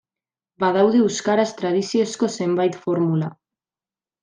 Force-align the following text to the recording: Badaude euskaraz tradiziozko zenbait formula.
Badaude 0.63 1.01
euskaraz 1.07 1.45
tradiziozko 1.61 2.31
zenbait 2.39 2.81
formula. 2.87 3.31